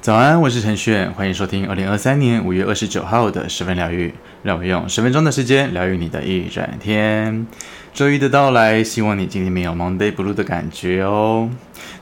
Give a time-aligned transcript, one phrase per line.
[0.00, 4.12] 早安，我是陈炫，欢迎收听二零二三年五月二十九号的十分疗愈，
[4.42, 7.46] 让我用十分钟的时间疗愈你的一整天。
[7.94, 11.50] 周一的到来，希望你今天没有 Monday Blue 的感觉哦。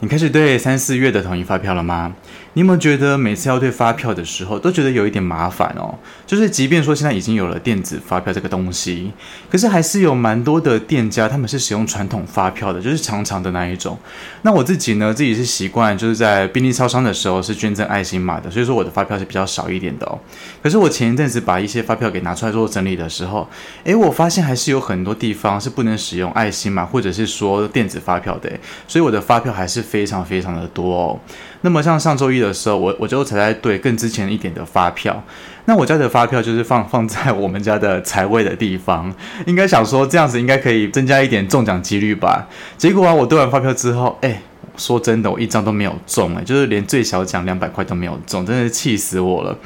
[0.00, 2.14] 你开始对三四月的统一发票了吗？
[2.54, 5.94] 你有没有觉得每次要对发票的时候，都觉得有一点麻烦哦？
[6.26, 9.12] 就是即便说现在已经有了电子发票这个东西，
[9.48, 13.96] 可是还是有蛮多的店家他们是使用传统发票的，就是长长的那一种。
[14.42, 20.18] 那我自己呢，自己是习惯就是在便利超商的时候是捐赠爱心码的，所以说我的发票是比较少一点的哦。
[20.62, 23.48] 可是我前一阵子把一些发票给拿出来做整理的时候，
[23.84, 28.50] 诶，我发现还是有很多地方是不能使用爱心嘛或者是说电子发票的，
[28.88, 31.20] 所以我的发票还是非常非常的多哦。
[31.60, 35.22] 那么像上周一的时候，我我就才在对更之前一点的发票。
[35.66, 39.14] 那我家的发票就是放 放在我们家的财位的地方，
[39.46, 42.48] 应该想说这样子应该可以增加一点中奖几率吧。
[42.76, 44.42] 结果啊，我对完发票之后，哎，
[44.76, 49.56] 说真的，我一张都没有中，哎，就是连最小奖两百块都没有中，真的是气死我了。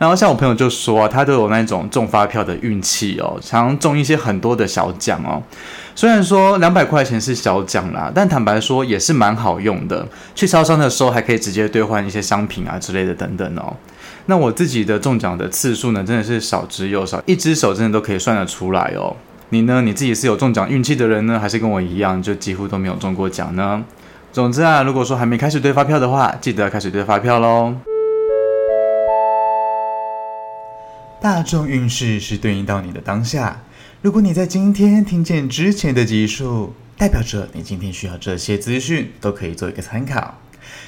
[0.00, 5.42] 然后像我朋友就说，他都有那种中发票的运气哦，常中一些很多的小奖哦。
[5.94, 10.08] 虽然说两百块钱是小奖啦，但坦白说也是蛮好用的。
[10.34, 13.76] 去超商的时候还可以直接兑换一些商品啊之类的等等哦。
[14.24, 19.14] 那我自己的中奖的次数呢，真的是少之又少，一只手真的都可以算得出来哦。
[19.50, 19.82] 你呢？
[19.82, 23.84] 你自己是有中奖运气的人呢，还是跟我一样就几乎都没有中过奖呢？
[24.32, 27.74] 总之啊，如果说还没开始兑发票的话，记得要开始兑发票喽。
[31.20, 33.62] 大众运势是对应到你的当下。
[34.00, 40.38] 如果你在今天听见之前的集数，代表着你今天需要这些资讯，都可以做一个参考。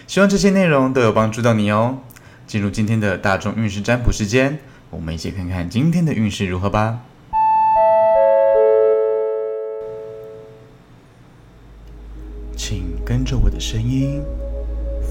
[0.07, 1.99] 希望这些内容都有帮助到你哦。
[2.47, 4.59] 进入今天的大众运势占卜时间，
[4.89, 7.01] 我们一起看看今天的运势如何吧。
[12.57, 14.23] 请跟着我的声音，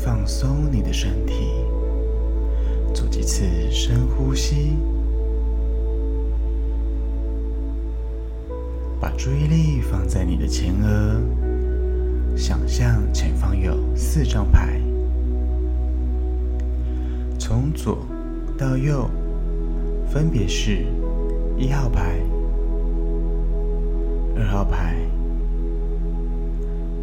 [0.04, 1.34] 放松你的身体，
[2.92, 4.78] 做几次深呼吸。
[9.12, 11.22] 把注意力放在你的前额，
[12.34, 14.80] 想象前方有四张牌，
[17.38, 18.06] 从左
[18.58, 19.10] 到右，
[20.10, 20.86] 分别是
[21.58, 22.22] 一号牌、
[24.38, 24.96] 二号牌、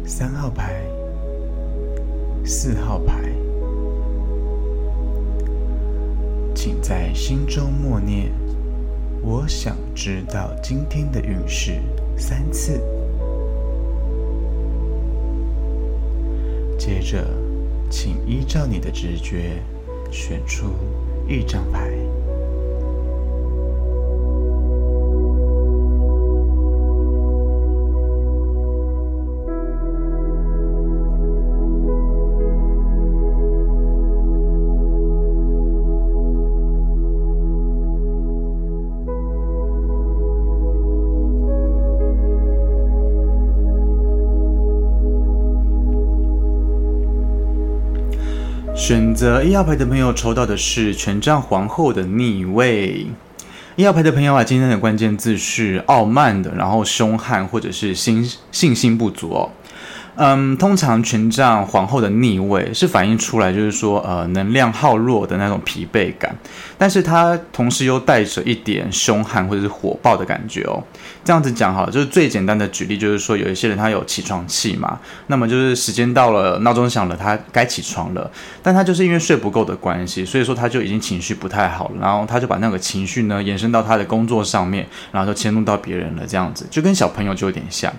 [0.03, 0.81] 三号牌、
[2.43, 3.31] 四号牌。
[6.55, 8.31] 请在心中默念。
[9.21, 11.81] 我想知道今天的运势
[12.17, 12.81] 三次。
[16.77, 17.27] 接着，
[17.89, 19.61] 请依照你的直觉
[20.09, 20.67] 选出
[21.27, 21.91] 一张牌。
[48.89, 53.05] 选择一号牌的朋友抽到的是权杖皇后的逆位。
[53.75, 59.51] 一号牌的朋友啊，今天的关键字是傲慢的，然后凶悍或者是心信心不足哦。
[60.21, 66.35] 嗯，通常权杖皇后的逆位是反映出来，就是说，呃，能量耗弱的那种疲惫感，
[66.77, 70.83] 但是它同时又带着一点凶悍或者是火爆的感觉哦。
[71.23, 78.29] 这样子讲好了，就是最简单的举例，就是说有一些人他有起床气嘛，那么就是时间到了，闹钟响了，他该起床了，
[78.61, 87.89] 但他就是因为睡不够的关系，所以说他就已经情绪不太好了，然后他就把那个情绪呢延伸到他的工作上面，然后就迁怒到别人了，这样子就跟小朋友就有点像。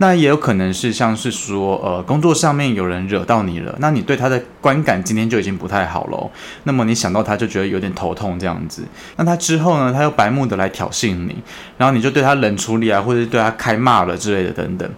[0.00, 6.30] 那也有可能是像是说，呃，工作上面有人惹到你了，那你对他的观感今天就已经不太好了，
[6.62, 8.84] 那么你想到他就觉得有点头痛这样子。
[9.16, 11.36] 那他之后呢，他又白目的来挑衅你，
[11.76, 14.88] 然后你就对他冷处理啊，或者是对他开骂了之类的等等，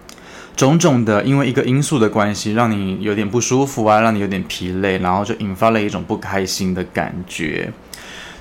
[0.55, 7.71] 种种的，因为一个因素的关系，让你有点不舒服啊，让你有点疲累，然后就引发了一种不开心的感觉。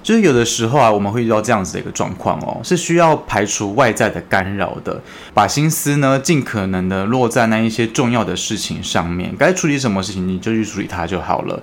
[0.02, 5.00] 就是有的时候啊，我们会遇到这样子的一个状况哦，是需要排除外在的干扰的，
[5.34, 11.62] 把心思呢尽可能的落在那一些重要的事情上面，该处理什么事情你就去处理它就好了。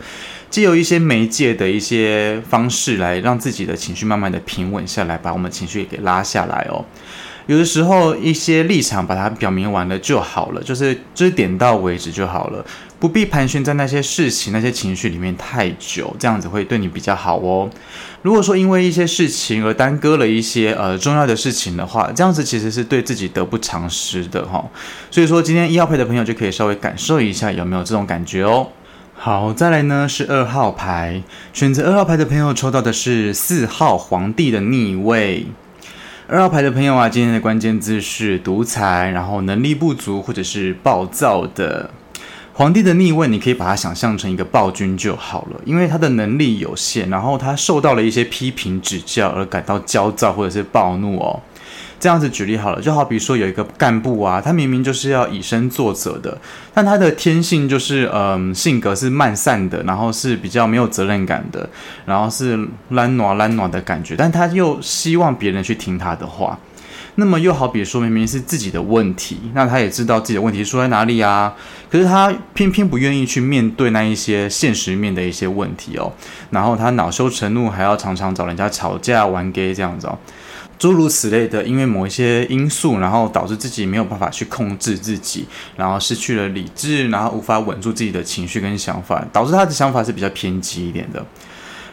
[0.49, 6.85] 借由一些媒介的一些方式来让自己的情绪慢慢的平稳下来，把我们情绪也给拉下来哦。
[7.47, 12.65] 有的时候一些立场把它表明完了就好了，就是就是点到为止就好了。
[12.99, 17.69] 不必盘旋在那些事情、那些情绪里面太久，这样子会对你比较好哦。
[18.23, 24.65] 如果说因为一些事情而耽搁了一些呃重要的事情的话，这样子其实是对自己得不偿失的哈、哦。
[25.11, 28.67] 所以说今天一号牌的朋友就可以稍微感受一下有没有这种感觉哦。
[29.13, 31.21] 好，再来呢是二号牌，
[31.53, 35.45] 选择二号牌的朋友抽到的是四号皇帝的逆位。
[36.27, 41.91] 二号牌的朋友啊，今天的关键字是独裁，然后能力不足或者是暴躁的。
[42.57, 51.39] 皇帝的逆位，你可以把它想象成一个暴君就好了，因为他的能力有限，然后他受到了一些批评指教而感到焦躁或者是暴怒哦。
[51.99, 56.35] 这样子举例好了，就好比说有一个干部啊，他明明就是要以身作则的，
[56.73, 61.69] 但他的天性就是嗯、性格是慢散的，然后是比较没有责任感的，
[62.07, 62.57] 然后是
[62.89, 66.57] 懒惰懒惰的感觉，但他又希望别人去听他的话。
[67.19, 71.51] 那么又好比说，明明是自己的问题，那他也知道自己的问题出在哪里啊，
[71.89, 76.13] 可是他偏偏不愿意去面对那一些现实面的一些问题哦，
[76.51, 80.15] 然后他恼羞成怒，还要常常找人家吵架玩 gay 这样子哦，
[80.77, 91.25] 诸如此类的，因为某一些因素，然后导致自己没有办法去控制自己，然后失去了理智，然后无法稳住自己的情绪跟想法，导致他的想法是比较偏激一点的。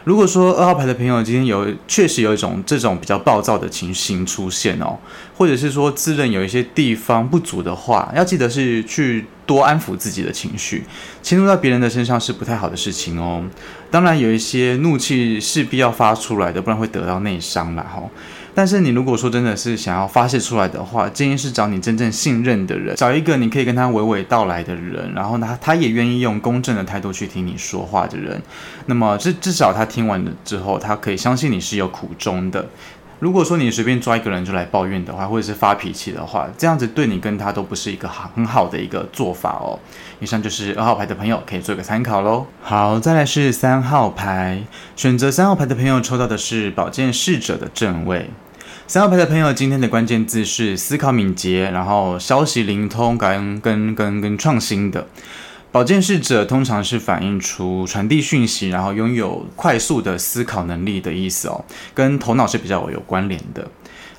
[0.05, 4.95] 如果说二号牌的朋友今天有确实有一种这种比较暴躁的情形出现哦，
[5.35, 10.83] 或者是说自认有一些地方不足的话，要记得是去多安抚自己的情绪，
[11.23, 13.43] 迁怒到别人的身上是不太好的事情哦。
[13.89, 18.03] 当然有一些怒气势必要发出来的，不然会得到内伤了哈。
[18.55, 28.41] 但是你如果说真的是想要发泄出来的话，建议是找你真正信任的人，找一个你可以跟他娓娓道来的人，然后呢，他也愿意用公正的态度去听你说话的人。
[28.85, 32.65] 那么至至少他听完了之后，他可以相信你是有苦衷的。
[33.19, 39.79] 如果说你随便抓一个人就来抱怨的话，或者是发脾气的话，这样子对你跟他都不是一个很好的一个做法哦。
[40.19, 42.45] 以上就是二号牌的朋友可以做一个参考喽。
[42.61, 44.63] 好，再来是三号牌，
[44.95, 48.29] 选择三号牌的朋友抽到的是宝剑侍者的正位。
[48.87, 55.07] 三号牌的朋友今天的关键字是思考敏捷，然后消息灵通、感恩跟跟跟创新的。
[55.71, 61.65] 宝剑侍者通常是反映出传递讯息，然后拥有快速的思考能力的意思哦，
[61.95, 63.67] 跟头脑是比较有关联的。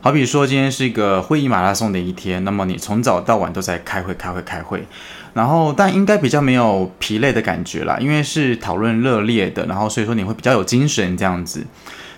[0.01, 4.85] 好比说今天是一个会议马拉松的一天，那么你从早到晚都在开会、开会、开会，
[5.33, 11.65] 然后但应该比较没有疲累的感觉啦，因为是讨论热烈的，然后所以说你会比较有精神这样子。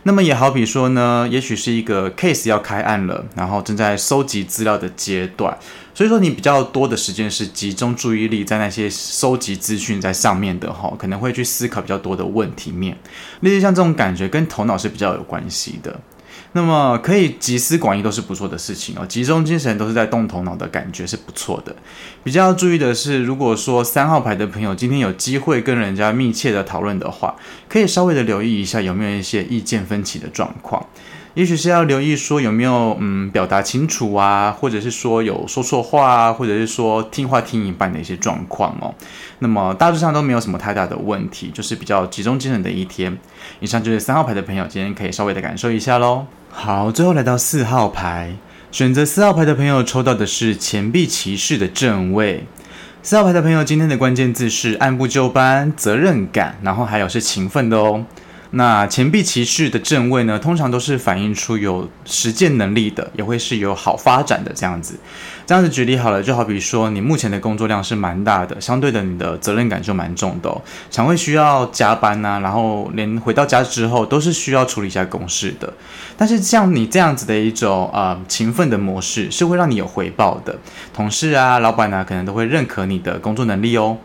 [0.05, 5.56] 那么也好比说呢，也许是一个 case 要开案了，然后正在收集资料的阶段，
[5.93, 12.97] 所以说你比较多的时间是集中注意力在那些收集资讯在上面的哈，可能会去思考比较多的问题面，
[13.41, 16.00] 例如像这种感觉跟头脑是比较有关系的。
[16.53, 21.77] 那么可以集思广益都是不错的事情哦，集中精神都是在动头脑的感觉是不错的。
[22.25, 27.37] 比较要注意的是，如果说三号牌的朋友今天有机会跟人家密切的讨论的话，
[27.69, 30.85] 可以稍微的留意一下有没有一些意见分歧的状况。
[31.38, 38.93] 也许是要留意说有没有嗯表达清楚啊，或者是说有说错话啊，或者是说听话听一半的一些状况哦。
[39.38, 43.17] 那么大致上都没有什么太大的问题，就是比较集中精神的一天。
[43.61, 46.26] 以上就是三号牌的朋友今天可以稍微的感受一下喽。
[46.50, 48.35] 好，最后来到四号牌，
[48.73, 52.46] 选择四号牌的朋友抽到的是钱币骑士的正位。
[53.00, 58.05] 四号牌的朋友今天的关键字是按部就班、责任感，然后还有是勤奋的哦。
[58.50, 64.99] 那钱币骑士的正位呢，通常都是反映出有实践能力的，也会是有好发展的这样子。
[65.47, 70.55] 这样子举例好了，就好比说你目前的工作量是蛮大的，相对的你的责任感就蛮重的，
[70.90, 75.73] 常会需要加班呐，然后连回到家之后都是需要处理一下公事的。
[76.17, 80.59] 但是像你这样子的一种呃勤奋的模式，是会让你有回报的，
[80.95, 83.99] 同事啊、老板啊，可能都会认可你的工作能力哦。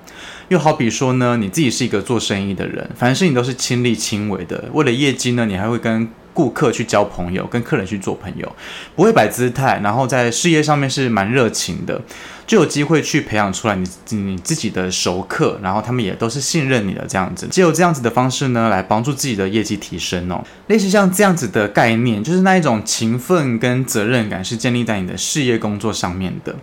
[0.50, 4.70] 又好比说呢，你自己是一个做生意的人，凡事你都是亲力亲为的。
[4.74, 8.56] 为了业绩呢，你还会跟顾客去交朋友，跟客人去做朋友，
[8.96, 9.80] 不会摆姿态。
[9.84, 12.02] 然后在事业上面是蛮热情的，
[12.48, 17.48] 就有机会去培养出来你你自己的熟客，然后他们也都是信任你的这样子。
[17.52, 20.44] 借由这样子的方式呢，来帮助自己的业绩提升哦。
[20.68, 26.56] 类似像这样子的概念，就是那一种勤奋跟责任感是建立在你的事业工作上面的。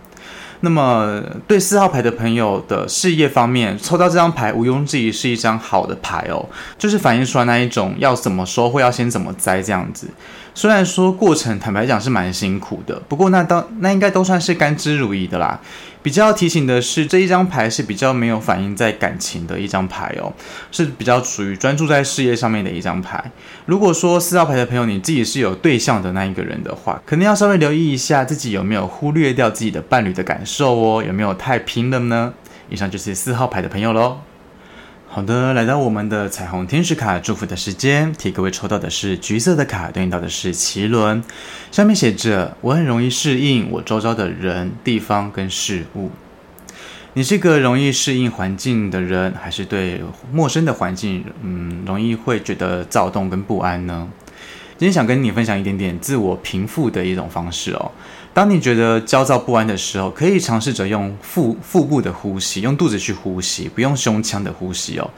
[0.61, 6.45] 那么，对四号牌的朋友的事业方面，抽到这张牌，毋庸置疑是一张好的牌哦，
[6.77, 10.07] 就是反映出来那一种要怎么收，会要先怎么栽这样子。
[10.53, 15.59] 虽然说过程坦白讲是蛮辛苦的，不过那当那应该都算是甘之如饴的啦。
[16.03, 20.33] 比较提醒的是，这一张牌是比较没有反映在感情的一张牌哦，
[20.71, 23.31] 是比较属于专注在事业上面的一张牌。
[23.65, 32.33] 如果说四号牌的朋友你自己是有对象的那一个人的话，可能要稍微留意一下自己有没有忽略掉自己的伴侣的感受哦，有没有太拼了呢？
[32.69, 34.21] 以上就是四号牌的朋友喽。
[35.13, 41.21] 好的，来到我们的彩虹天使卡祝福的时间，替各位抽到的是橘色的卡，对应到的是脐轮，
[41.69, 46.11] 上面写着：我很容易适应我周遭的人、地方跟事物。
[47.11, 50.01] 你是个容易适应环境的人，还是对
[50.31, 54.07] 陌生的环境，嗯，容易会觉得躁动跟不安呢？
[54.77, 57.91] 今天想跟你分享一点点自我平复的一种方式哦。
[58.33, 65.09] 当你觉得焦躁不安的时候，可以尝试着用腹腹部的呼吸，用肚子去呼吸，不用胸腔的呼吸哦。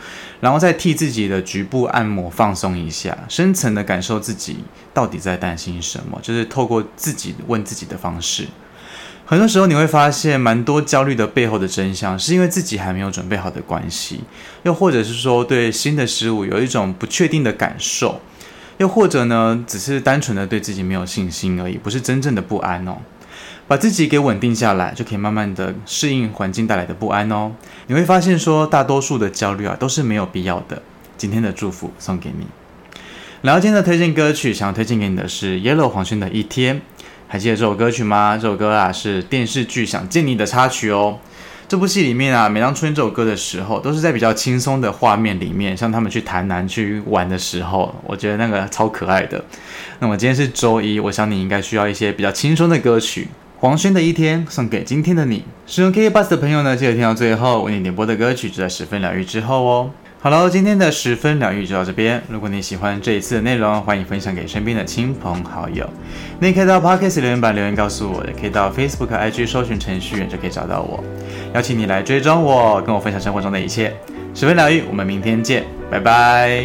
[0.41, 4.63] 然后再替自己的局部按摩放松一下，深层的感受自己
[4.95, 8.47] 到底在担心什么，就是透过自己问自己的方式。
[9.25, 14.21] 很多时候你会发现，蛮多焦虑的背后的真相，是因为自己还没有准备好的关系，
[14.63, 18.19] 又或者是说对新的事物有一种不确定的感受，
[18.83, 22.97] 又或者呢，只是单纯的对自己没有信心而已，不是真正的不安哦。
[23.65, 27.53] 把自己给稳定下来，就可以慢慢的适应环境带来的不安哦。
[27.87, 30.81] 你会发现说，大多数的焦虑啊，都是没有必要的。
[31.15, 32.45] 今天的祝福送给你。
[33.41, 36.81] 然后今天的推荐歌曲，想要推荐给你的是 Yellow 黄轩的一天。
[37.29, 38.37] 还记得这首歌曲吗？
[38.37, 41.19] 这首歌啊是电视剧《想见你》的插曲哦。
[41.67, 49.43] 这部戏里面啊，每当出现这首歌的时候，都是在比较轻松的画面里面，像他们去台南去玩的时候，我觉得那个超可爱的。
[49.99, 53.27] 那么今天是周一，我想你应该需要一些比较轻松的歌曲。
[53.57, 55.45] 黄轩的一天送给今天的你。
[55.65, 59.91] 使用 KK Bus 的朋友呢，记得听到最后，为你点播的歌曲就在十分疗愈之后哦。
[60.23, 62.23] 好了，今天的十分疗愈就到这边。
[62.29, 65.85] 如果你喜欢这一次的内容，欢迎分享给身边的亲朋好友。
[66.39, 71.03] 你可以到 Podcast 留言板留言告诉我，也可以到 Facebook、IG 搜寻程序员就可以找到我。
[71.53, 73.93] 邀请你来追踪我，跟我分享生活中的一切。
[74.33, 76.63] 十分疗愈，我们明天见，拜拜。